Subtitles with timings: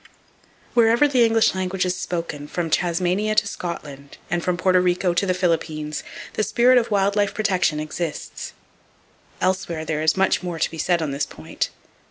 [0.73, 5.25] Wherever the English language is spoken, from Tasmania to Scotland, and from Porto Rico to
[5.27, 8.53] the Philippines, the spirit of wild life protection exists.
[9.41, 11.69] Elsewhere there is much more to be said on this point.